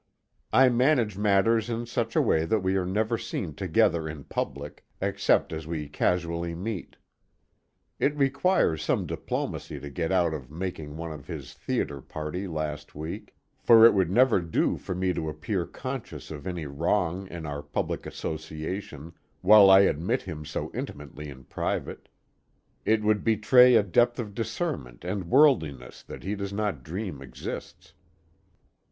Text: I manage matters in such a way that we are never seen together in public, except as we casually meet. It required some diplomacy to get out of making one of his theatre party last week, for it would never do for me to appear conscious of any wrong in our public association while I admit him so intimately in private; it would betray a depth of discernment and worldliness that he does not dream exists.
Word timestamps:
I 0.51 0.67
manage 0.69 1.15
matters 1.15 1.69
in 1.69 1.85
such 1.85 2.15
a 2.15 2.23
way 2.23 2.43
that 2.45 2.61
we 2.61 2.75
are 2.75 2.87
never 2.87 3.19
seen 3.19 3.53
together 3.53 4.09
in 4.09 4.23
public, 4.23 4.83
except 4.99 5.53
as 5.53 5.67
we 5.67 5.87
casually 5.89 6.55
meet. 6.55 6.95
It 7.99 8.15
required 8.17 8.77
some 8.77 9.05
diplomacy 9.05 9.79
to 9.79 9.91
get 9.91 10.11
out 10.11 10.33
of 10.33 10.49
making 10.49 10.97
one 10.97 11.11
of 11.11 11.27
his 11.27 11.53
theatre 11.53 12.01
party 12.01 12.47
last 12.47 12.95
week, 12.95 13.35
for 13.59 13.85
it 13.85 13.93
would 13.93 14.09
never 14.09 14.41
do 14.41 14.75
for 14.75 14.95
me 14.95 15.13
to 15.13 15.29
appear 15.29 15.67
conscious 15.67 16.31
of 16.31 16.47
any 16.47 16.65
wrong 16.65 17.27
in 17.27 17.45
our 17.45 17.61
public 17.61 18.07
association 18.07 19.13
while 19.41 19.69
I 19.69 19.81
admit 19.81 20.23
him 20.23 20.45
so 20.45 20.71
intimately 20.73 21.29
in 21.29 21.43
private; 21.43 22.09
it 22.85 23.03
would 23.03 23.23
betray 23.23 23.75
a 23.75 23.83
depth 23.83 24.17
of 24.17 24.33
discernment 24.33 25.05
and 25.05 25.29
worldliness 25.29 26.01
that 26.01 26.23
he 26.23 26.33
does 26.33 26.51
not 26.51 26.81
dream 26.81 27.21
exists. 27.21 27.93